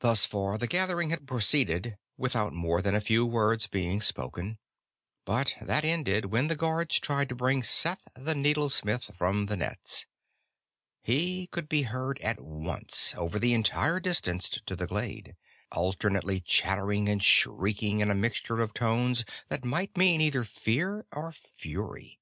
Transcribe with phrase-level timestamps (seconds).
[0.00, 4.58] Thus far, the gathering had proceeded without more than a few words being spoken,
[5.24, 10.04] but that ended when the guards tried to bring Seth the Needlesmith from the nets.
[11.04, 15.36] He could be heard at once, over the entire distance to the glade,
[15.70, 21.30] alternately chattering and shrieking in a mixture of tones that might mean either fear or
[21.30, 22.18] fury.